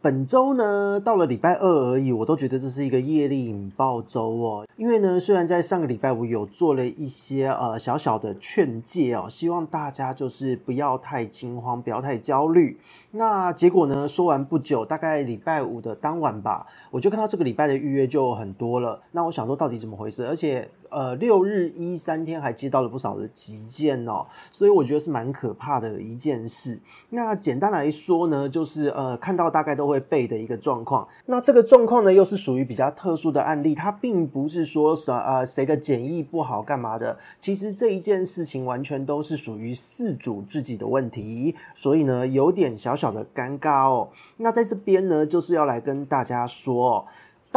[0.00, 4.64] 本周呢，到了礼拜二而已，我都觉得这是一个业力引爆周哦。
[4.76, 12.78] 因为呢，虽然在上个礼拜五有做了一些呃小小的劝诫哦，希望大家就是不要太惊慌，不要太焦虑。
[13.10, 19.00] 那结果呢，说完不久，大概礼拜五的当晚吧，我就看到这个礼拜的预约就很多了。
[19.10, 20.24] 那我想说，到底怎么回事？
[20.24, 20.68] 而且。
[20.90, 26.78] 呃，六日一三天还接到了不少的急件哦，所以我觉得是蛮可怕的一件事。
[27.10, 31.06] 那简单来说呢，就是呃，看到大概都会背的一个状况。
[31.26, 37.18] 那这个状况呢，又是属于比较特殊的案例，它并不是说什呃谁的检疫不好干嘛的。
[37.38, 44.08] 其实这一件事情完全都是属于事主自己的问题，所以呢，有点小小的尴尬哦。
[44.38, 47.06] 那在这边呢，就是要来跟大家说。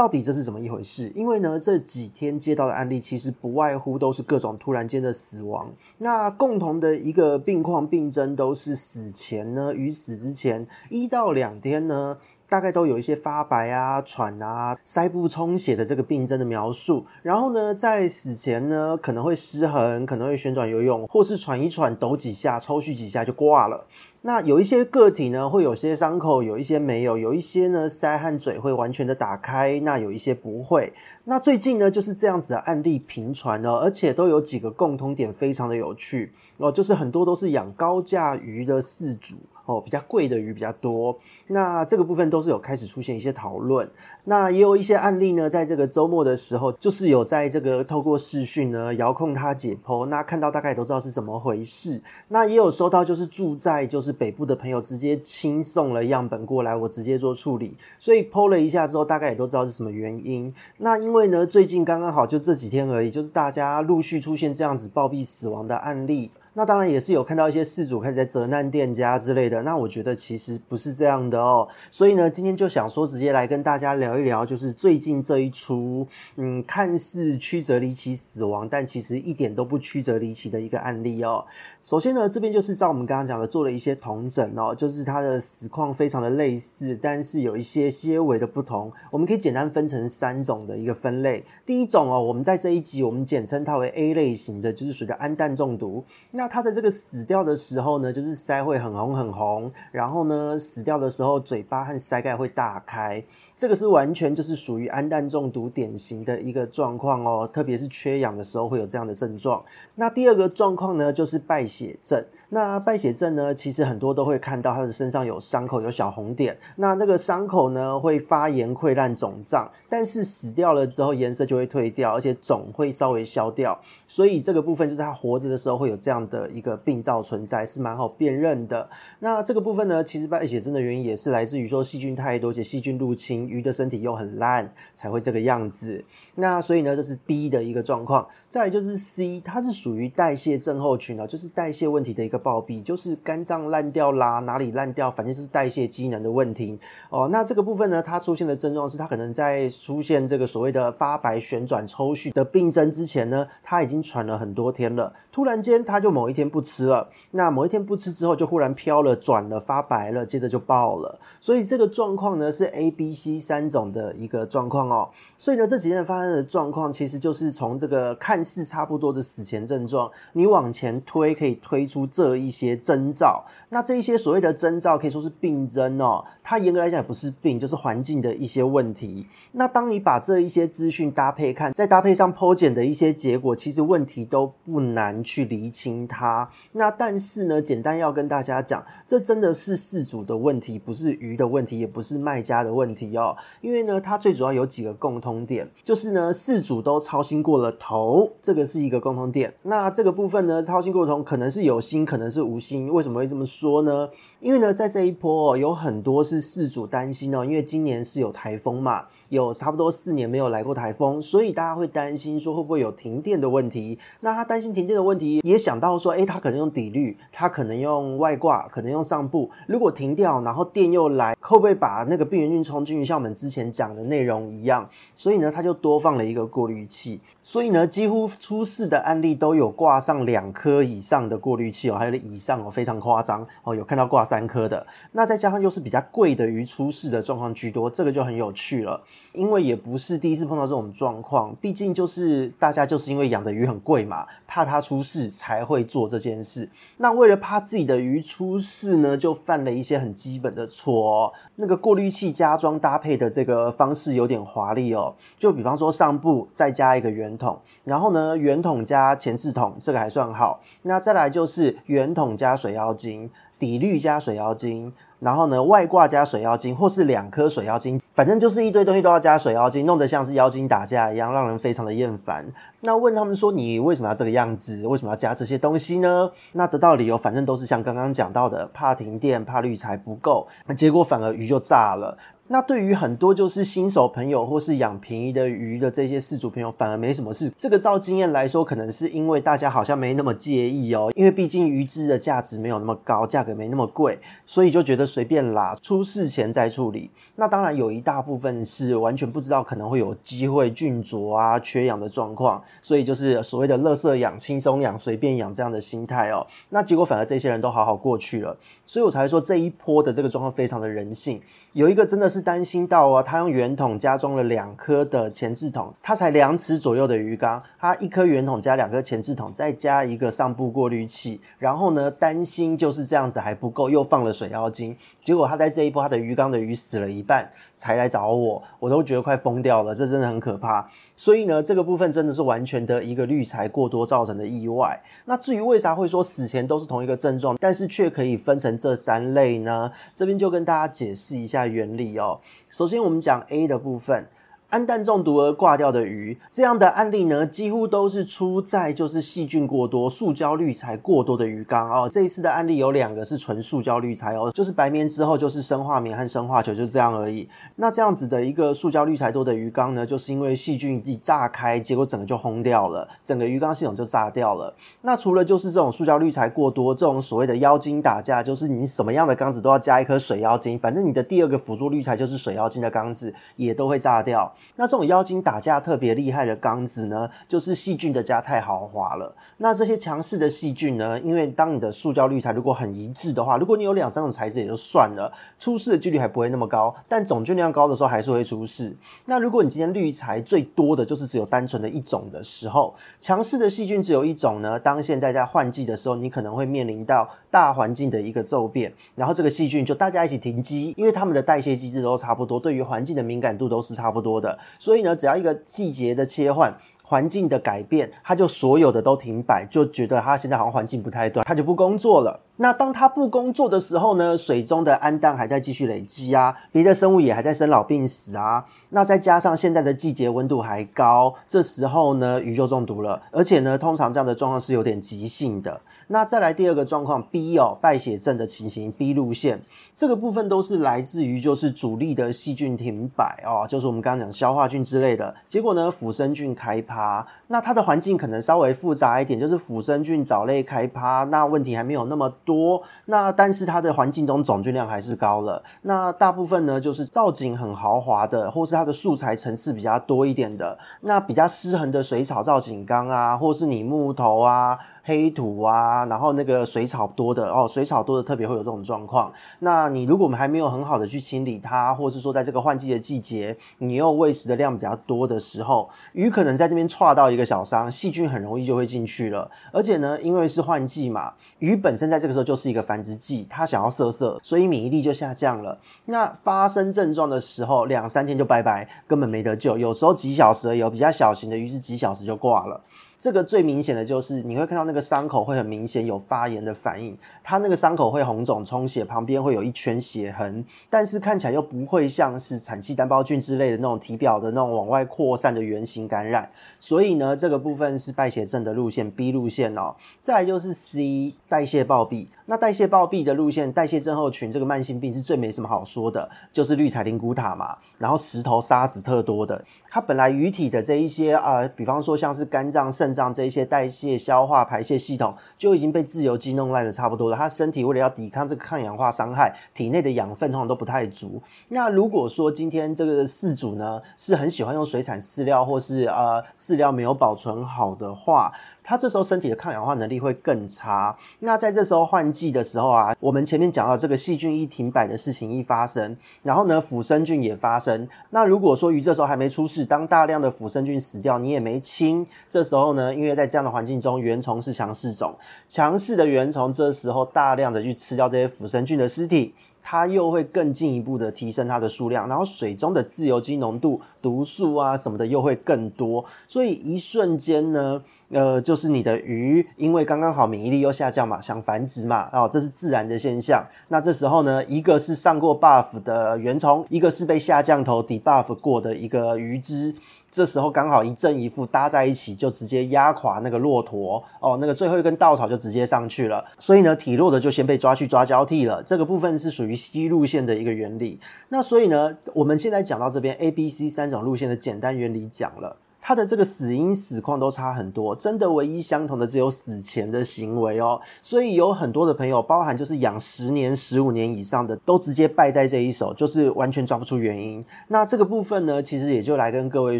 [0.02, 1.12] 到底这是怎么一回事？
[1.14, 5.72] 因为呢，这几天接到的案例其实不外乎都是各种突然间的死亡。
[6.00, 12.18] 那共同的一个病况病症都是死前呢，与死之前一到两天呢。
[12.52, 23.86] 大概都有一些发白啊、喘啊、腮部充血的这个病症的描述，然后呢，在死前呢，可能会失衡，可能会旋转游泳，或是喘一喘、抖几下、抽搐几下就挂了。
[24.24, 30.92] 那有一些个体呢，会有些伤口，有一些没有，有一些呢，腮和嘴会完全的打开，那有一些不会。
[31.24, 39.36] 那最近呢，就是这样子的案例频传哦，而且都有几个共通点，非常的有趣哦，就是很多都是养高价鱼的饲主。
[39.66, 41.16] 哦，比较贵的鱼比较多，
[41.48, 43.90] 那这个部分都是有开始出现一些讨论。
[44.24, 52.02] 那也有一些案例呢，在这个周末的时候，就是有在这个透过视讯呢遥控它解剖，那看到大概也都知道是怎么回事。
[52.28, 60.54] 那也有收到就是住在就是北部的朋友直接亲送了样本过来，我直接做处理，所以剖了一下之后，大概也都知道是什么原因。
[60.78, 66.32] 那因因为呢，最近刚刚好就这几天而已，就是大家陆续出现这样子暴毙死亡的案例。
[66.54, 71.68] 那当然也是有看到一些事主开始在责难店家之类的，那我觉得其实不是这样的哦。
[71.90, 76.08] 所以呢，今天就想说直接来跟大家聊一聊，就是最近这一出，
[76.38, 81.44] 嗯，看似曲折离奇死亡，但其实一点都不曲折离奇的一个案例哦。
[81.84, 88.92] 首先呢，这边就是照我们刚刚讲的做了一些同整哦，就是它的死况非常的类似，但是有一些些微的不同。
[89.10, 91.44] 我们可以简单分成三种的一个分类。
[91.66, 96.06] 第一种哦，我们在这一集我们简称它为 A 类型的，就是属于氨氮中毒。
[96.30, 103.22] 那它的这个死掉的时候呢，就是腮会很红很红，然后呢，死掉的时候嘴巴和腮盖会大开，
[103.58, 109.62] 这个是完全就是属于氨氮中毒典型的一个状况哦，特别是缺氧的时候会有这样的症状。
[109.96, 112.26] 那第二个状况呢，就是败血症。
[112.54, 116.58] 那败血症呢，其实很多都会看到他的身上有伤口，有小红点。
[116.76, 123.80] 那那个伤口呢，会发炎、溃烂、肿胀，但是死掉了之后颜色就会退掉，而且肿会稍微消掉。
[124.06, 128.90] 所以这个部分就是他活着的时候会有这样的一个病灶存在，是蛮好辨认的。
[129.20, 136.04] 那这个部分呢，其实败血症的原因也是来自于说细菌太多，且细菌入侵，鱼的身体又很烂，才会这个样子。
[136.36, 138.28] 那所以呢，这是 B 的一个状况。
[138.50, 142.41] 再来就是 C，它是属于代谢症候群啊，就是代谢问题的一个。
[142.42, 146.78] 暴毙就是肝脏烂掉啦，哪里烂掉，反正就是代谢机能的问题
[147.10, 147.30] 哦。
[147.32, 155.14] 那这个部分呢，它出现的症状是，它可能在出现这个所谓的发白、旋转、抽搐的病症之前呢，它已经喘了很多天了。
[155.32, 161.20] 突然间，它就某一天不吃了，那某一天不吃之后，就忽然飘了、转了、发白了，接着就爆了。
[161.40, 165.10] 所以这个状况呢，是 A、B、C 三种的一个状况哦。
[165.38, 172.31] 所以呢，这几天发生的状况，其实就是从这个看似差不多的死前症状，你往前推，可以推出这。
[172.32, 176.24] 的一些征兆，那这一些所谓的征兆可以说是病征哦。
[176.44, 179.26] 它严格来讲也不是病，就是环境的一些问题。
[179.52, 186.50] 那当你把这一些资讯搭配看，再搭配上剖检的一些结果，其实问题都不难去厘清它。
[186.72, 193.36] 那但是呢，简单要跟大家讲，这真的是饲主的问题，不是鱼的问题，也不是卖家的问题哦。
[193.62, 199.54] 因为呢，它最主要有几个共通点，就是呢，饲主都操心过了头，这个是一个共通点。
[199.64, 202.21] 那这个部分呢，操心过头，可能是有心，可能。
[202.22, 202.88] 可能是无心。
[202.94, 204.08] 为什么会这么说呢？
[204.40, 213.98] 因为呢，在这一波，有很多是事主担心哦，因为今年是有台风嘛，有差不多四年没有来过台风，所以大家会担心说会不会有停电的问题。
[214.20, 219.50] 那他担心停电的问题，也想到说，诶，他可能用底滤，他可能用外挂，可能用上部。
[219.66, 223.04] 如果停掉，然后电又来，会不会把那个病原菌冲进去？
[223.04, 227.20] 像我们之前讲的内容一样，所以呢，他就多放了一个过滤器。
[227.42, 234.86] 所以呢，几乎出事的案例都有挂上两颗以上的过滤器哦，还有以上哦，非常夸张哦，有看到挂三颗的。
[235.12, 239.02] 那再加上又是比较贵的鱼出事的状况居多，这个就很有趣了。
[239.34, 246.70] 因为也不是第一次碰到这种状况，毕竟就是大家就是因为养的鱼很贵嘛，怕它出事才会做这件事。
[246.98, 251.34] 那为了怕自己的鱼出事呢，就犯了一些很基本的错哦。
[251.56, 260.60] 那个过滤器加装搭配的这个方式有点华丽哦，就比方说上部再加一个圆筒，然后呢圆筒加前置筒，这个还算好。
[260.84, 263.30] 那再来就是圆筒加水妖精，
[263.60, 264.94] 底滤加水妖精。
[265.20, 272.44] 然后呢，外挂加水妖精，或是两颗水妖精，反正就是一堆东西都要加水妖精，弄得像是妖精打架一样，让人非常的厌烦。
[272.80, 274.88] 那问他们说，你为什么要这个样子？
[274.88, 276.32] 为什么要加这些东西呢？
[276.54, 282.18] 那得到理由，反正都是像刚刚讲到的，怕停电，怕滤材不够，那结果反而鱼就炸了。
[282.52, 287.50] 那对于很多就是新手朋友或是养便宜的鱼的这些饲主朋友，反而没什么事。
[287.58, 297.10] 这个照经验来说，可能是因为大家好像没那么介意哦，因为毕竟鱼只的价值没有那么高，价格没那么贵，所以就觉得随便啦，出事前再处理。
[297.38, 306.46] 那当然有一大部分是完全不知道可能会有机会菌浊啊、缺氧的状况，所以就是所谓的垃圾养、轻松养、随便养这样的心态哦。
[306.72, 311.42] 那结果反而这些人都好好过去了，所以我才会说这一波的这个状况非常的人性。
[311.72, 312.41] 有一个真的是。
[312.42, 330.88] 担心到啊，他用圆筒加装了两颗的前置筒，它才两尺左右的鱼缸，它一颗圆筒加两颗前置筒，再加一个上部过滤器，然后呢，担心就是这样子还不够，又放了水妖精，结果他在这一波他的鱼缸的鱼死了一半，才来找我，我都觉得快疯掉了，这真的很可怕。
[331.16, 335.00] 所以呢，这个部分真的是完全的一个滤材过多造成的意外。
[335.26, 339.92] 那至于为啥会说死前都是同一个症状，但是却可以分成这三类呢？
[340.14, 342.31] 这边就跟大家解释一下原理哦。
[342.70, 344.30] 首先，我们讲 A 的部分。
[344.72, 352.10] 氨氮中毒而挂掉的鱼，这样的案例呢，几乎都是出在就是细菌过多、塑胶滤材过多的鱼缸哦。
[352.10, 357.50] 这一次的案例有两个是纯塑胶滤材哦，就是白棉之后就是生化棉和生化球，就是这样而已。
[357.76, 364.74] 那这样子的一个塑胶滤材多的鱼缸呢，就是因为细菌一炸开，结果整个就轰掉了，整个鱼缸系统就炸掉了。
[365.02, 374.50] 那除了就是这种塑胶滤材过多，这种所谓的妖精打架，就是你什么样的缸子都要加一颗水妖精，反正你的第二个辅助滤材就是水妖精的缸子也都会炸掉。
[374.76, 379.34] 那这种妖精打架特别厉害的缸子呢，就是细菌的家太豪华了。
[379.58, 386.94] 那这些强势的细菌呢，因为当你的塑胶滤材如果很一致的话，如果你有两三种材质也就算了，出事的几率还不会那么高。
[387.08, 388.96] 但总菌量高的时候还是会出事。
[389.26, 404.51] 那如果你今天滤材最多的就是只有单纯的一种的时候，强势的细菌只有一种呢，当现在在换季的时候，你可能会面临到大环境的一个骤变，然后这个细菌就大家一起停机，因为它们的代谢机制都差不多，对于环境的敏感度都是差不多的。
[404.80, 406.76] 所以呢，只要一个季节的切换，
[407.12, 412.40] 环境的改变，它就所有的都停摆，就觉得它现在好像环境不太对，它就不工作了。
[412.56, 418.64] 那当它不工作的时候呢，水中的氨氮还在继续累积啊，别的生物也还在生老病死啊。
[418.92, 423.22] 那再加上现在的季节温度还高，这时候呢，鱼就中毒了。
[423.32, 425.82] 而且呢，通常这样的状况是有点急性的。
[426.08, 429.60] 那再来第二个状况 B 哦，败血症的情形 B 路线，
[429.96, 435.34] 这个部分都是来自于就是主力的细菌停摆哦，就是我们刚刚讲消化菌之类的。
[435.50, 437.01] 结果呢，腐生菌开趴，
[437.48, 442.82] 那它的环境可能稍微复杂一点，就是腐生菌藻类开趴，那问题还没有那么多。
[443.06, 445.64] 那但是它的环境中总菌量还是高了。
[445.84, 454.78] 那大部分呢，就是造景很豪华的，或是它的素材层次比较多一点的，那比较失衡的水草造景缸啊，或是你木头啊。
[455.12, 459.30] 黑土啊，然后那个水草多的哦，水草多的特别会有这种状况。
[459.60, 469.52] 那你如果我们还没有很好的去清理它，或是说在这个换季的季节，你又喂食的量比较多的时候，鱼可能在这边挫到一个小伤，细菌很容易就会进去了。
[469.74, 475.78] 而且呢，因为是换季嘛，鱼本身在这个时候就是一个繁殖季，它想要色色，所以免疫力就下降了。
[476.06, 479.78] 那发生症状的时候，两三天就拜拜，根本没得救。
[479.78, 482.80] 有时候几小时而已，有比较小型的鱼是几小时就挂了。
[483.22, 496.50] 这个最明显的就是你会看到那个伤口会很明显有发炎的反应，它那个伤口会红肿充血，旁边会有一圈血痕，但是看起来又不会像是产气单胞菌之类的那种体表的那种往外扩散的圆形感染，
[496.80, 499.94] 所以呢，这个部分是败血症的路线 B 路线哦。
[500.20, 502.26] 再来就是 C 代谢暴毙。
[502.48, 509.64] 那代谢暴毙的路线，代谢症候群这个慢性病是最没什么好说的，就是绿彩灵骨塔嘛，然后石头沙子特多的。
[509.88, 517.38] 它本来鱼体的这一些啊、呃，比方说像是肝脏、肾脏这一些代谢、消化、排泄系统就已经被自由基弄烂的差不多了。
[517.38, 521.42] 他身体为了要抵抗这个抗氧化伤害，体内的养分通常都不太足。
[521.70, 528.52] 那如果说今天这个饲主呢是很喜欢用水产饲料，或是呃饲料没有保存好的话，
[528.84, 531.16] 它这时候身体的抗氧化能力会更差。
[531.40, 538.08] 那在这时候换季的时候啊，我们前面讲到这个细菌一停摆的事情一发生，然后呢，腐生菌也发生。
[538.32, 545.34] 那如果说鱼这时候还没出事，当大量的腐生菌死掉，你也没清，这时候呢，因为在这样的环境中，原虫是强势种，
[545.70, 549.54] 强势的原虫这时候大量的去吃掉这些腐生菌的尸体。
[549.84, 563.66] 它又会更进一步的提升它的数量，然后水中的自由基浓度、毒素啊什么的又会更多，所以一瞬间呢，呃，就是你的鱼因为刚刚好免疫力又下降嘛，想繁殖嘛，哦，这是自然的现象。
[563.90, 569.94] 那这时候呢，一个是上过 buff 的原虫，一个是被下降头 debuff 过的一个鱼只。
[570.32, 576.44] 这时候刚好一正一负搭在一起，就直接压垮那个骆驼哦，那个最后一根稻草就直接上去了。
[576.58, 578.82] 所以呢，体弱的就先被抓去抓交替了。
[578.82, 581.20] 这个部分是属于西路线的一个原理。
[581.50, 585.76] 那所以呢，我们现在讲到这边 A、B、C 三种路线的简单原理讲了。
[586.02, 591.00] 它的这个死因死况都差很多，真的唯一相同的只有死前的行为哦。
[591.22, 597.64] 所以有很多的朋友，包含就是养十年、十五年以上的，都直接败在这一手，就是完全抓不出原因。
[597.90, 600.00] 那这个部分呢，其实也就来跟各位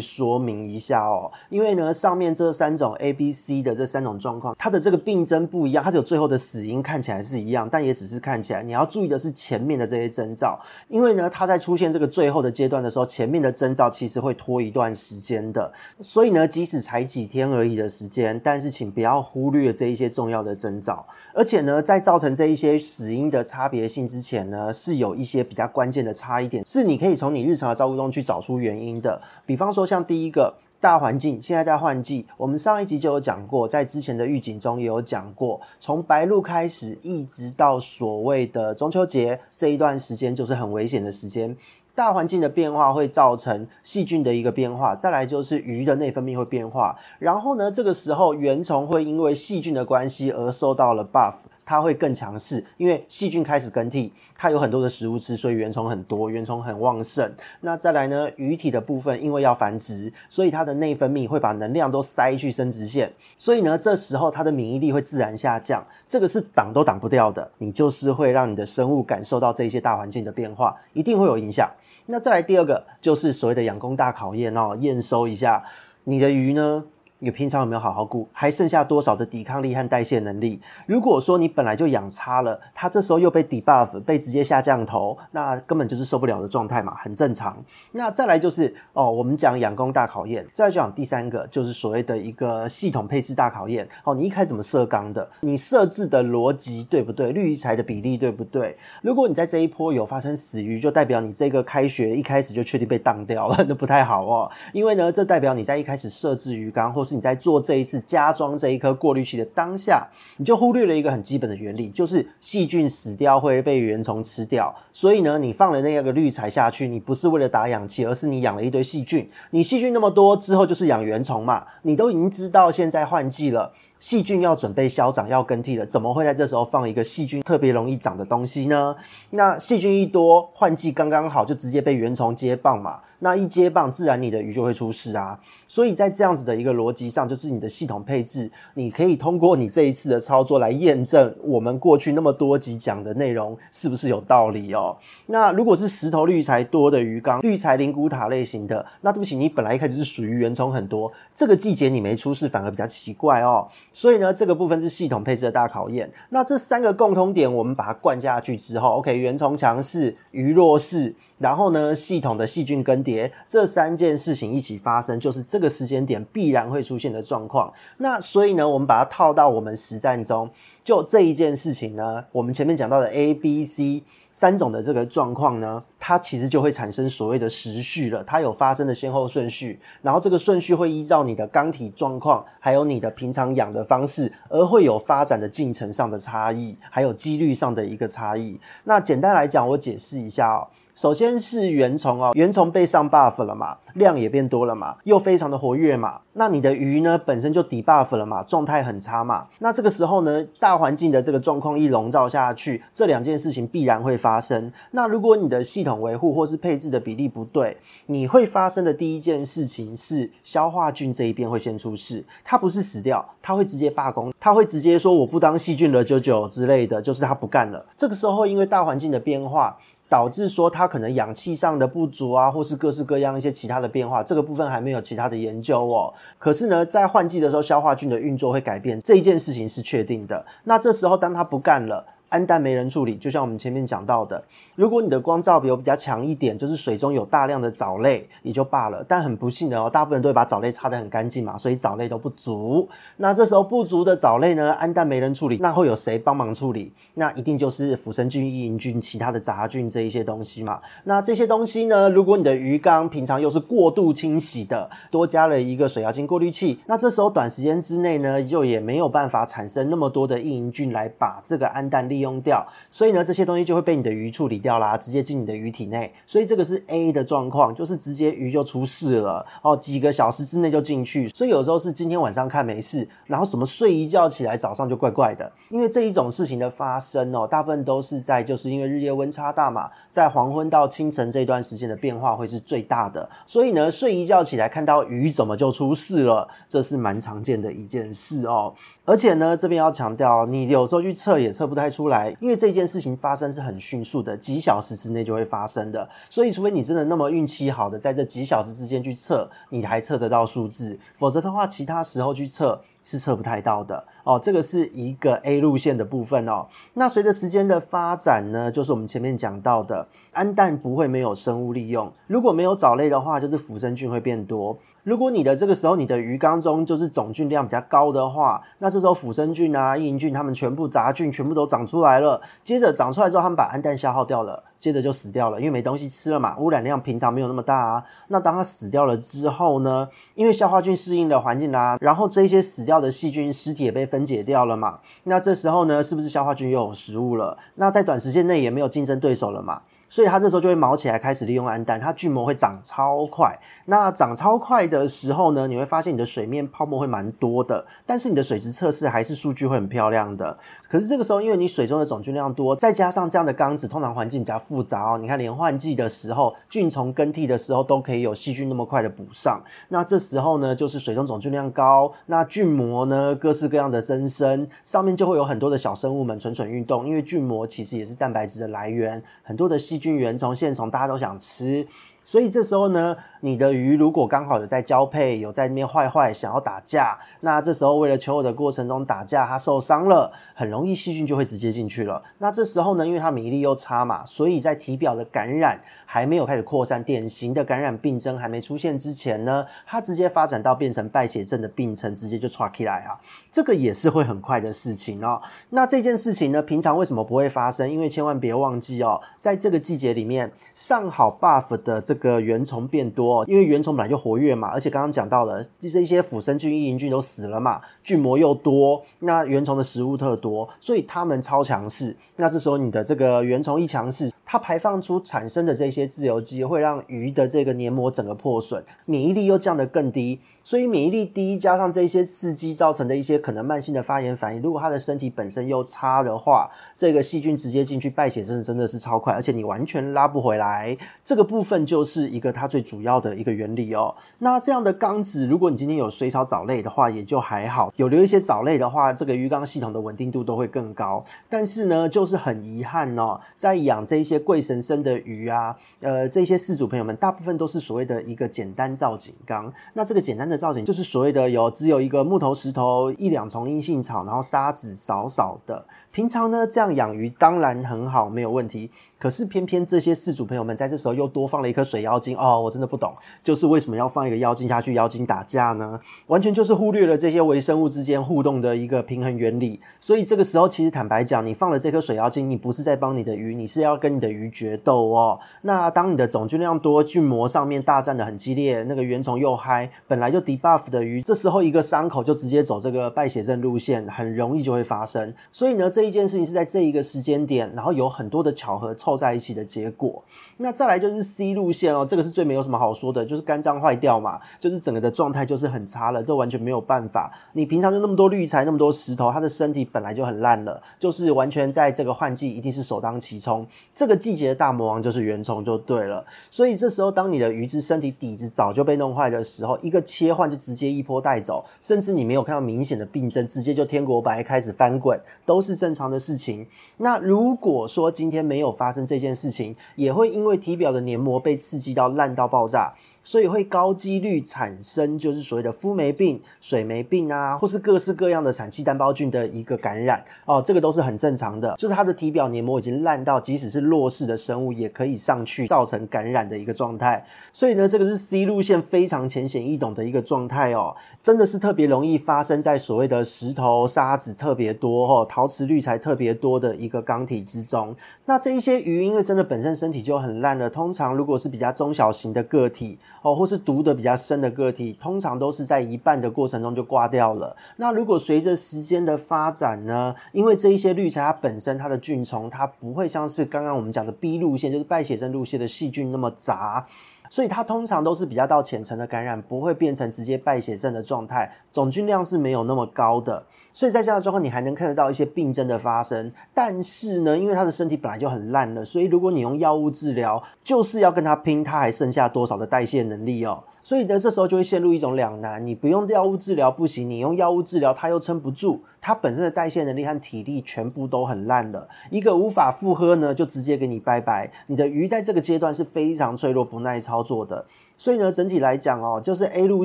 [0.00, 1.30] 说明一下哦。
[1.48, 8.62] 因为呢，上面这三种 A、B、C 的这三种状况，它的这个病征不一样，它只有最后的死因看起来是一样，但也只是看起来。
[8.62, 15.72] 你要注意的是前面的这些征兆，因为呢，它在出现这个最后的阶段的时候，前面的征兆其实会拖一段时间的。
[16.00, 21.06] 所以呢，即使才几天而已的时间，但是请不要忽略这一些重要的征兆。
[21.34, 29.20] 而且呢，在造成这一些死因的差别性之前呢，是有一些比较关键的差异点，是你可以从你日常的照顾中去找出原因的。
[29.46, 41.56] 比方说，像第一个大环境，现在在换季，我们上一集就有讲过，在之前的预警中也有讲过，从白露开始一直到所谓的中秋节这一段时间，就是很危险的时间。
[41.94, 51.34] 大环境的变化会造成细菌的一个变化，再来就是鱼的内分泌会变化，然后呢，这个时候原虫会因为细菌的关系而受到了 buff。
[51.72, 57.32] 它会更强势，因为细菌开始更替，它有很多的食物吃，所以原虫很多，原虫很旺盛。
[57.62, 67.50] 那再来呢，鱼体的部分，因为要繁殖，所以它的内分泌会把能量都塞去生殖腺，所以呢，这时候它的免疫力会自然下降，这个是挡都挡不掉的。
[67.56, 71.70] 你就是会让你的生物感受到这些大环境的变化，一定会有影响。
[72.04, 75.64] 那再来第二个，就是所谓的养功大考验哦，验收一下
[76.04, 76.84] 你的鱼呢。
[77.24, 78.28] 你平常有没有好好顾？
[78.32, 80.60] 还剩下多少的抵抗力和代谢能力？
[80.86, 87.56] 如果说你本来就养差了，它这时候又被 debuff，被直接下降头，那根本就是受不了的状态嘛，很正常。
[87.92, 93.88] 那再来就是哦，我们讲养功大考验，再来讲第三个就是所谓的一个系统配置大考验。
[94.02, 95.30] 哦，你一开始怎么设缸的？
[95.42, 97.30] 你设置的逻辑对不对？
[97.30, 98.76] 滤材的比例对不对？
[99.00, 104.50] 如果你在这一波有发生死鱼，就代表你这个开学一开始就确定被当掉了，那不太好哦。
[104.72, 114.74] 因为呢，这代表你在一开始设置鱼缸或是你在做这一次加装这一颗过滤器的当下，你就忽略了一个很基本的原理，就是细菌死掉会被原虫吃掉。
[114.92, 119.28] 所以呢，你放了那个滤材下去，你不是为了打氧气，而是你养了一堆细菌。
[119.50, 121.64] 你细菌那么多之后，就是养原虫嘛。
[121.82, 123.72] 你都已经知道现在换季了。
[124.02, 128.96] 细菌要准备消长，要更替了，怎么会在这时候放一个细菌特别容易长的东西呢？
[129.30, 132.98] 那细菌一多，换季刚刚好，就直接被原虫接棒嘛。
[133.20, 135.38] 那一接棒，自然你的鱼就会出事啊。
[135.68, 144.96] 所以在这样子的一个逻辑上，就是你的系统配置，你可以通过你这一次的操作来验证我们过去那么多集讲的内容是不是有道理哦。
[145.26, 153.68] 那如果是石头滤材多的鱼缸，绿材灵骨塔类型的，那对不起，你本来一开始是属于原虫很多，这个季节你没出事，反而比较奇怪哦。
[153.92, 156.10] 所以呢，这个部分是系统配置的大考验。
[156.30, 167.72] 那这三个共通点，我们把它灌下去之后，OK，原虫强势，鱼弱势，然后呢，系统的细菌更迭，这三件事情一起发生，就是这个时间点必然会出现的状况。
[167.98, 170.48] 那所以呢，我们把它套到我们实战中，
[170.82, 184.32] 就这一件事情呢，我们前面讲到的 A、B、C 三种的这个状况呢，它其实就会产生所谓的时序了，它有发生的先后顺序，然后这个顺序会依照你的缸体状况，还有你的平常养的方式。
[184.48, 188.60] 而会有发展的进程上的差异，还有几率上的一个差异。
[188.84, 190.68] 那简单来讲，我解释一下哦。
[190.94, 196.20] 首先是原虫哦，原虫被上 buff 了嘛，量也变多了嘛，又非常的活跃嘛。
[196.34, 204.72] 那你的鱼呢本身就 debuff 了嘛，状态很差嘛，那这个时候呢，大环境的这个状况一笼罩下去，这两件事情必然会发生。
[204.92, 217.84] 那如果你的系统维护或是配置的比例不对，你会发生的第一件事情是消化菌这一边会先出事，它不是死掉，它会直接罢工，它会直接说我不当细菌了，九九之类的，就是它不干了。
[217.96, 219.76] 这个时候因为大环境的变化。
[220.12, 226.12] 导致说它可能氧气上的不足啊，或是各式各样一些其他的变化，这个部分还没有其他的研究哦。
[226.38, 230.44] 可是呢，在换季的时候，消化菌的运作会改变，这一件事情是确定的。
[230.64, 232.04] 那这时候当它不干了。
[232.32, 234.42] 氨氮没人处理，就像我们前面讲到的，
[234.74, 239.04] 如果你的光照比比较强一点，就是水中有大量的藻类也就罢了。
[239.06, 242.88] 但很不幸的哦，大部分人都会把藻类擦得很干净嘛，所以藻类都不足。
[243.18, 246.90] 那这时候不足的藻类呢，氨氮没人处理，那会有谁帮忙处理？
[247.14, 250.80] 那一定就是腐生菌、异营菌、其他的杂菌这一些东西嘛。
[251.04, 266.10] 那这些东西呢，如果你的鱼缸平常又是过度清洗的，多加了一个水妖精过滤器，那这时候短时间之内呢，就也没有办法产生那么多的异营菌来把这个氨氮利用掉，所以呢，这些东西就会被你的鱼处理掉啦，直接进你的鱼体内。
[266.24, 271.28] 所以这个是 A 的状况，就是直接鱼就出事了哦，几个小时之内就进去。
[271.28, 283.28] 所以有时候是今天晚上看没事，然后什么睡一觉起来早上就怪怪的，因为这一种事情的发生哦，大部分都是在就是因为日夜温差大嘛，在黄昏到清晨这段时间的变化会是最大的。
[283.46, 288.72] 所以呢，睡一觉起来看到鱼怎么就出事了，这是蛮常见的一件事哦。
[289.04, 292.11] 而且呢，这边要强调，你有时候去测也测不太出来。
[292.12, 302.80] 来因为这件事情发生是很迅速的，几小时之内就会发生的，所以除非你真的那么运气好的在这几小时之间去测，你还测得到数字，否则的话，其他时候去测。
[303.04, 306.68] 是测不太到的哦，这个是一个 A 路线的部分哦。
[306.94, 312.12] 那随着时间的发展呢，就是我们前面讲到的，氨氮不会没有生物利用。
[312.28, 314.78] 如果没有藻类的话，就是腐生菌会变多。
[315.02, 322.40] 如果你的这个时候你的鱼缸中就是总菌量比较高的话，那这时候腐生菌啊、异营菌它们全部杂菌全部都长出来了。
[322.64, 324.64] 接着长出来之后，他们把氨氮消耗掉了。
[324.82, 328.04] 接着就死掉了，因为没东西吃了嘛，污染量平常没有那么大啊。
[328.26, 334.98] 那当它死掉了之后呢，因为消化菌适应了环境啦，然后这一些死掉的细菌尸体也被分解掉了嘛。
[335.22, 337.56] 那这时候呢，是不是消化菌又有食物了？
[337.76, 339.82] 那在短时间内也没有竞争对手了嘛。
[340.08, 343.58] 所以它这时候就会毛起来，开始利用氨氮，它菌膜会长超快。
[343.86, 350.58] 那长超快的时候呢，你会发现你的水面泡沫会蛮多的，但是你的水质测试还是数据会很漂亮的。
[350.90, 355.18] 可是这个时候，因为你水中的总菌量多，再加上这样的缸子通常环境比较复杂哦。
[355.18, 359.62] 你看，连换季的时候，菌虫更替的时候，都可以有细菌那么快的补上。
[359.90, 371.86] 那这时候呢，就是水中总菌量高，那菌膜呢，各式各样的增生，上面就会有很多的小生物们蠢蠢欲动，因为菌膜其实也是蛋白质的来源，很多的细菌原虫、线虫，大家都想吃。
[372.24, 382.22] 所以这时候呢，你的鱼如果刚好有在交配，有在那边坏坏想要打架，那这时候为了求偶的过程中打架，它受伤了，很容易细菌就会直接进去了。
[382.38, 393.18] 那这时候呢，因为它免疫力又差嘛，所以在体表的感染还没有开始扩散，典型的感染病症还没出现之前呢，它直接发展到变成败血症的病程，直接就唰起来啊，
[393.50, 395.42] 这个也是会很快的事情哦。
[395.70, 397.90] 那这件事情呢，平常为什么不会发生？
[397.90, 402.22] 因为千万别忘记哦，在这个季节里面上好 buff 的这。
[402.22, 412.16] 个原虫变多，因为原虫本来就活跃嘛，而且刚刚讲到了，就这一些腐生菌、异营菌都死了嘛，菌膜又多，那原虫的食物特多，所以它们超强势。
[412.36, 414.30] 那这时候你的这个原虫一强势。
[414.44, 430.94] 它排放出产生的这些自由基会让鱼的这个黏膜整个破损，免疫力又降得更低，所以免疫力低加上这些刺激造成的一些可能慢性的发炎反应，如果它的身体本身又差的话，这个细菌直接进去败血症真的是超快，而且你完全拉不回来。
[431.24, 434.14] 这个部分就是一个它最主要的一个原理哦。
[434.38, 441.24] 那这样的缸子，如果你今天有水草藻类的话，也就还好；有留一些藻类的话，这个鱼缸系统的稳定度都会更高。
[441.48, 444.42] 但是呢，就是很遗憾哦，在养这一些。
[444.42, 449.72] 贵神生的鱼啊，呃，这些饲主朋友们，大部分都是所谓的一个简单造景缸。
[449.94, 455.84] 那这个简单的造景，就是所谓的有只有一个木头、石头、一两丛阴性草，然后沙子少少的。
[456.12, 458.90] 平常呢，这样养鱼当然很好，没有问题。
[459.18, 465.98] 可是偏偏这些饲主朋友们在这时候又多放了一颗水妖精哦，我真的不懂，就是为什么要放一个妖精下去，妖精打架呢？
[466.26, 469.80] 完全就是忽略了这些微生物之间互动的一个平衡原理。
[470.02, 475.40] 所以这个时候，其实坦白讲，你放了这颗水妖精，你不是在帮你的鱼，你是要跟你的鱼决斗哦。
[475.62, 485.32] 那当你的总菌量多，菌膜上面大战的很激烈，那个原虫又嗨，本来就 debuff 的鱼，这时候一个伤口就直接走这个败血症路线，很容易就会发生。
[485.50, 490.20] 所以呢，这这一件事情是在这一个时间点，然后有很多的巧合凑在一起的结果。
[490.56, 497.32] 那再来就是 C 路线哦，这个是最没有什么好说的，就是肝脏坏掉嘛，就是整个的状态就是很差了，这完全没有办法。
[497.52, 503.64] 你平常就那么多绿材，那么多石头，它的身体本来就很烂了，就是完全在这个换季一定是首当其冲。
[503.94, 506.26] 这个季节的大魔王就是原虫就对了。
[506.50, 516.66] 所以这时候当你的鱼之身体底子早就被弄坏的时候，一个切换就直接一波带走，甚至你没有看到明显的病症，直接就天国白开始翻滚，都是正正常的事情。
[516.96, 522.94] 那如果说今天没有发生这件事情，也会因为体表的黏膜被刺激到烂到爆炸。
[523.24, 531.72] 所以会高几率产生就是所谓的肤霉病、水霉病啊，或是各式各样的产气单胞菌的一个感染哦，这个都是很正常的。
[531.78, 537.24] 就是它的体表黏膜已经烂到，即使是弱势的生物也可以上去造成感染的一个状态。
[537.52, 547.94] 所以呢，这个是 C 路线非常浅显易懂的一个状态哦，真的是特别容易发生在所谓的石头、沙子特别多哦，陶瓷滤材特别多的一个缸体之中。
[548.24, 552.98] 那这一些鱼因为真的本身身体就很烂了，通常如果是比较中小型的个体。
[553.22, 557.56] 哦，或是毒得比较深的个体，通常都是在一半的过程中就挂掉了。
[557.76, 560.12] 那如果随着时间的发展呢？
[560.32, 566.84] 因为这一些滤材它本身它的菌虫，它不会像是刚刚我们讲的 B 路线，就是败血症路线的细菌那么杂。
[567.32, 573.42] 所以它通常都是比较到浅层的感染，不会变成直接败血症的状态，总菌量是没有那么高的。
[573.72, 576.30] 所以在这样的状况，你还能看得到一些病症的发生。
[576.52, 583.64] 但是呢，因为他的身体本来就很烂了，所以如果你用药物治疗，就是要跟他拼，他还剩下多少的代谢能力哦。
[583.82, 594.50] 所以呢，这时候就会陷入一种两难：你不用药物治疗不行，你用药物治疗它又撑不住，它本身的代谢能力和体力全部都很烂了，一个无法负荷呢，就直接给你拜拜。
[594.68, 597.64] 你的鱼在这个阶段是非常脆弱、不耐操作的。
[597.98, 599.84] 所以呢，整体来讲哦，就是 A 路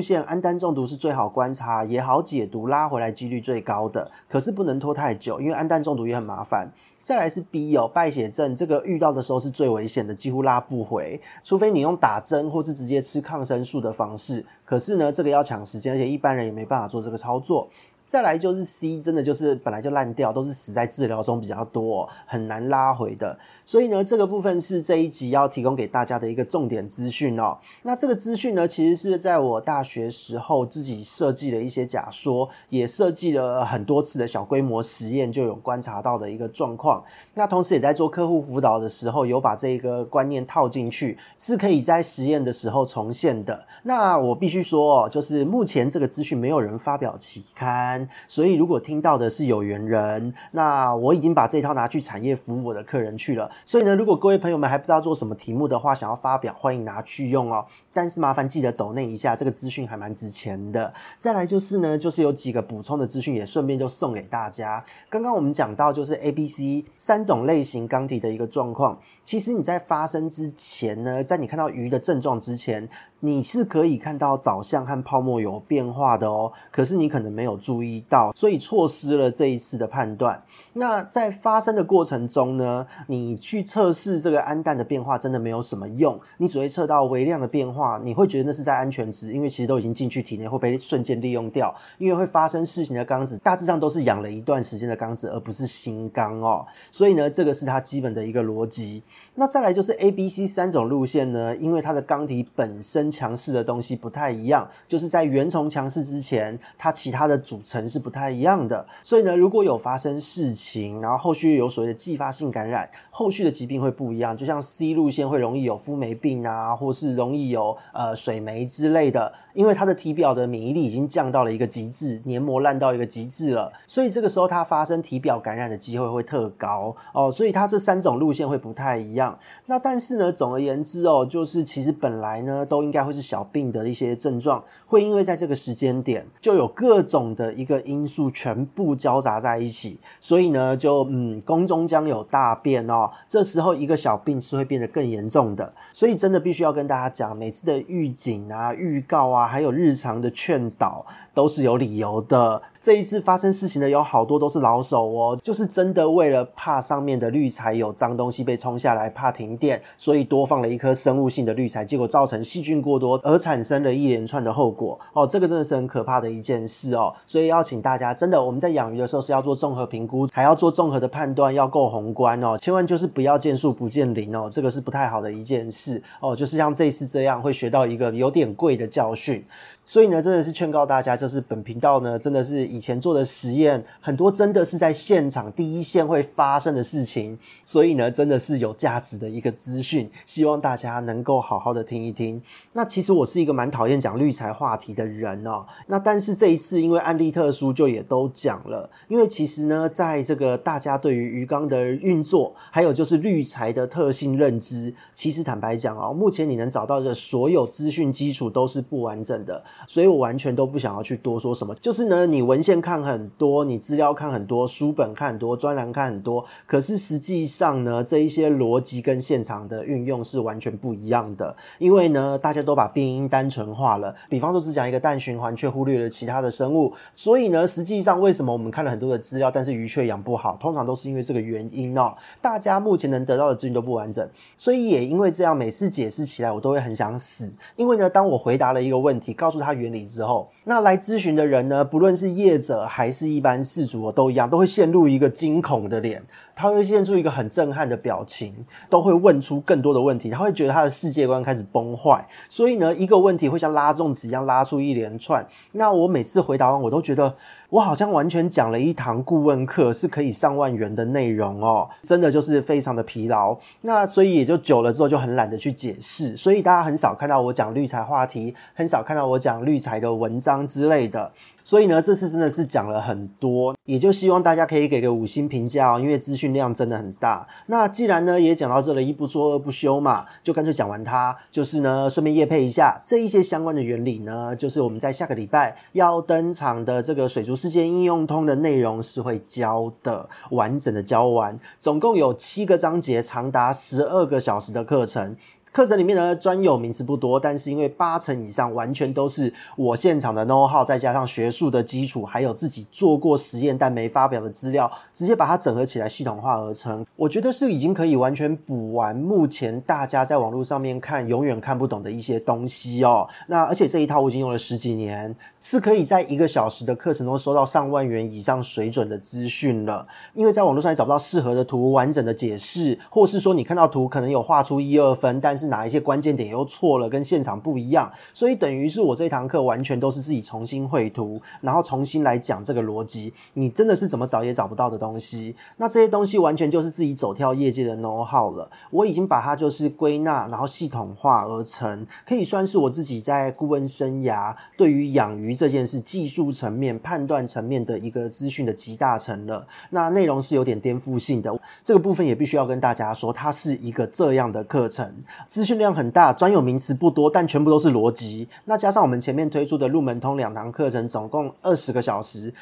[0.00, 4.10] 线氨氮中毒是最好观察、也好解毒、拉回来几率最高的。
[4.28, 6.68] 可是不能拖太久，因为氨氮中毒也很麻烦。
[6.98, 14.44] 再来是 B 哦，败血症这个遇到的时候是最危险的，几乎拉不回，除非你用打针或是直接吃抗生素的的方式。
[14.64, 17.68] 可是呢，这个要抢时间，而且一般人也没办法做这个操作。
[18.08, 23.38] 再来就是 C，真的就是本来就烂掉，都是死在治疗中比较多，很难拉回的。
[23.66, 27.58] 所以呢，这个部分是这一集要提供给大家的一个重点资讯哦。
[27.82, 37.04] 那这个资讯呢，其实是在我大学时候自己设计了一些假说，也设计了很多次的小规模实验，就有观察到的一个状况。
[37.34, 43.66] 那同时也在做客户辅导的时候，有把这个观念套进去，是可以在实验的时候重现的。
[43.82, 53.50] 那我必须说哦，就是目前这个资讯没有人发表期刊，所以如果听到的是有缘人，那我已经把这一套拿去产业服务我的客人去了。
[53.64, 57.64] 所以呢，如果各位朋友们还不知道做什么题目的话，想要发表，欢迎拿去用哦。
[57.92, 60.92] 但是麻烦记得抖内一下，这个资讯还蛮值钱的。
[61.18, 64.84] 再来就是呢，就是有几个补充的资讯，也顺便就送给大家。
[65.08, 72.88] 刚刚我们讲到就是 A、B、C 三种类型缸体的一个状况，其实你在发生之前呢，在你看到鱼的症状之前。
[73.20, 80.40] 你是可以看到藻相和泡沫有变化的哦，可是你可能没有注意到，所以错失了这一次的判断。
[80.74, 96.64] 那在发生的过程中呢，你去测试这个氨氮的变化真的没有什么用，你只会测到微量的变化，你会觉得那是在安全值，因为其实都已经进去体内会被瞬间利用掉，因为会发生事情的缸子大致上都是养了一段时间的缸子，而不是新缸哦。
[96.92, 99.02] 所以呢，这个是它基本的一个逻辑。
[99.34, 103.07] 那再来就是 A、B、C 三种路线呢，因为它的缸体本身。
[103.10, 108.86] 强势的东西不太一样，就是在原虫强势之前，它其他的组成是不太一样的。
[109.02, 114.36] 所以呢，如果有发生事情，然后后续有所谓的继发性感染，后续的疾病会不一样。
[114.36, 127.32] 就像 C 路线会容易有肤霉病啊，或是容易有呃水霉之类的，因为它的体表的免疫力已经降到了一个极致，黏膜烂到一个极致了，所以这个时候它发生体表感染的机会会特高哦。
[127.32, 129.38] 所以它这三种路线会不太一样。
[129.66, 132.97] 那但是呢，总而言之哦，就是其实本来呢都应该。
[133.04, 143.10] 会是小病的一些症状，会因为在这个时间点就有各种的一个因素全部交杂在一起，所以呢，就嗯，宫中将有大变哦。
[143.26, 152.60] 这时候一个小病是会变得更严重的，所以真的必须要跟大家讲，每次的预警啊、预告啊，还有日常的劝导，都是有理由的。
[152.88, 165.26] 这一次发生事情的有好多都是老手哦，就是真的为了怕上面的滤材有脏东西被冲下来，怕停电，所以多放了一颗生物性的滤材，结果造成细菌过多而产生了一连串的后果哦。
[165.26, 176.34] 这个真的是很可怕的一件事哦，所以要请大家真的我们在养鱼的时候是要做综合评估，还要做综合的判断，要够宏观哦，千万就是不要见树不见林哦，这个是不太好的一件事哦。
[176.34, 179.44] 就是像这一次这样会学到一个有点贵的教训。
[179.88, 192.38] 所以呢，真的是劝告大家，就是本频道呢，真的是以前做的实验很多，真的是在现场第一线会发生的事情，所以呢，真的是有价值的一个资讯，希望大家能够好好的听一听。
[192.74, 198.90] 那其实我是一个蛮讨厌讲绿材话题的人哦，那但是这一次因为案例特殊，就也都讲了。
[199.08, 209.64] 因为其实呢，在这个大家对于鱼缸的运作，还有就是绿材的特性认知，其实坦白讲哦，目前你能找到的所有资讯基础都是不完整的。
[209.86, 221.54] 所以我完全都不想要去多说什么，就是呢，你文献看很多，你资料看很多，书本看很多，专栏看很多，可是实际上呢，这一些逻辑跟现场的运用是完全不一样的。
[221.78, 226.92] 因为呢，大家都把变因单纯化了，比方说只讲一个氮循环，却忽略了其他的生物。
[227.14, 232.14] 所以呢，实际上为什么我们看了很多的资料，但是鱼却养不好，通常都是因为这个原因哦。
[232.40, 237.52] 大家目前能得到的资讯都不完整，所以也因为这样，每次解释起来我都会很想死。
[237.76, 239.67] 因为呢，当我回答了一个问题，告诉他。
[239.68, 246.22] 它原理之后，那来咨询的人呢，不论是业者还是一般事主，都一样，都会陷入一个惊恐的脸，
[246.56, 248.54] 他会现出一个很震撼的表情，
[248.88, 252.26] 都会问出更多的问题，他会觉得他的世界观开始崩坏。
[252.48, 255.46] 所以呢，一个问题会像拉粽子一样拉出一连串。
[255.72, 257.34] 那我每次回答完，我都觉得。
[257.70, 263.54] 我好像完全讲了一堂顾问课，是可以上万元的内容哦，真的就是非常的疲劳。
[263.82, 271.30] 那所以也就久了之后就很懒得去解释，所以大家很少看到我讲绿材话题，很少看到我讲绿材的文章之类的。
[271.62, 277.48] 所以呢，这次真的是讲了很多，也就希望大家可以给个五星评价哦，因为资讯量真的很大。
[277.68, 281.34] 那既然呢也讲到这了，一不做二不休嘛，就干脆讲完它。
[281.50, 295.34] 就是呢，顺便业配一下这一些相关的原理呢，就是我们在下个礼拜要登场的这个水族世界应用通的内容是会教的，完整的教完，总共有七个章节，长达十二个小时的课程。
[295.72, 307.04] 课程里面呢，专有名词不多，但是因为八成以上完全都是我现场的 know how，再加上学术的基础，还有自己做过实验但没发表的资料，直接把它整合起来系统化而成。
[307.16, 313.28] 我觉得是已经可以完全补完目前大家在网络上面看永远看不懂的一些东西哦。
[313.46, 320.06] 那而且这一套我已经用了十几年，是可以在一个小时的课程中收到上万元以上水准的资讯了。
[320.34, 333.34] 因为在网络上也找不到适合的图、完整的解释，或是说你看到图可能有画出一二分，但是哪一些关键点又错了，跟现场不一样，所以等于是我这堂课完全都是自己重新绘图，然后重新来讲这个逻辑。
[333.54, 338.70] 你真的是怎么找也找不到的东西，那这些东西完全就是自己走跳业界的 know how 了。
[338.90, 349.66] 我已经把它就是归纳，然后系统化而成，可以算是我自己在顾问生涯对于养鱼这件事技术层面、判断层面的一个资讯的集大成了。
[349.90, 355.12] 那内容是有点颠覆性的，这个部分也必须要跟大家说，它是一个这样的课程。
[355.48, 358.46] 资讯量很大，专有名词不多，但全部都是逻辑。
[358.66, 362.52] 那加上我们前面推出的入门通两堂课程，总共二十个小时，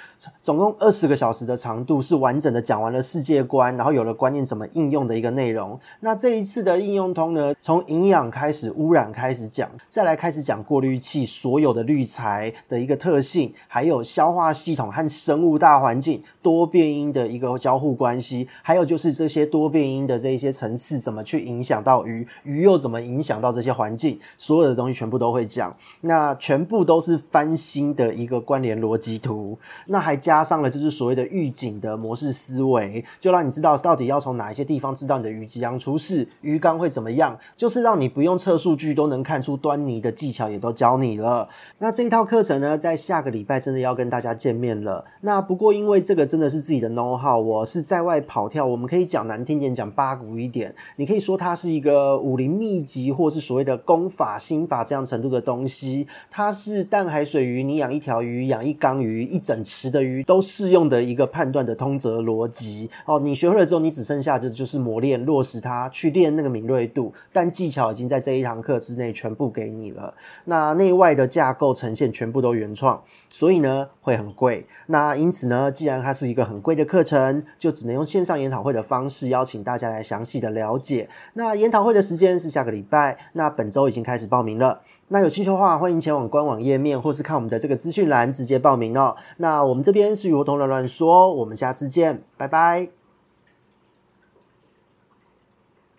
[0.40, 5.76] 总共二十个小时的长度，是完整的讲完了世界观，然后有了观念怎么应用的一个内容。
[5.98, 25.74] 那这一次的应用通呢，从营养开始，污染开始讲，再来开始讲过滤器所有的滤材的一个特性，还有消化系统和生物大环境多变因的一个交互关系，还有就是这些多变因的这一些层次怎么去影响到鱼，鱼又怎么影响到这些环境，所有的东西全部都会讲。
[26.02, 41.48] 那全部都是翻新的一个关联逻辑图，那还加上了就是所谓的预警的模式思维，就让你知道到底要从哪一些地方知道你的鱼即将出事，鱼缸会怎么样，就是让你不用测数据都能看出端倪的技巧也都教你了。
[41.78, 45.04] 那这一套课程呢，在下个礼拜真的要跟大家见面了。
[45.20, 52.96] 那不过因为这个真的是自己的 know how，我是在外跑跳，我们可以讲难听点，讲八股一点，你可以说它是一个武林秘秘籍。
[53.16, 63.20] 或是所谓的功法、心法这样程度的东西，它是淡海水鱼，你养一条鱼、养一缸鱼、一整池的鱼都适用的一个判断的通则逻辑哦。
[63.20, 67.12] 你学会了之后，你只剩下的就是磨练、落实它，去练那个敏锐度。
[67.32, 70.12] 但技巧已经在这一堂课之内全部给你了。
[70.44, 74.66] 那内外的架构呈现全部都原创，所以呢会很贵。
[74.86, 81.08] 那因此呢，既然它是一个很贵的课程，就只能用线上研讨会的方式邀请大家来详细的了解。
[81.34, 83.18] 那研讨会的时间是下个礼拜。
[83.34, 84.80] 那本周已经开始报名了。
[85.08, 89.14] 那有需求的话，欢迎前往官网页面，或是看我们的这个资讯栏直接报名哦。
[89.36, 92.95] 那我们这边是如同乱乱说，我们下次见，拜拜。